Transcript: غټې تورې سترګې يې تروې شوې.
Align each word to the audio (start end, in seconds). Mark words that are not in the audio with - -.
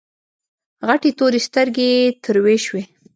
غټې 0.87 1.11
تورې 1.17 1.39
سترګې 1.47 1.87
يې 1.95 2.01
تروې 2.23 2.57
شوې. 2.65 2.83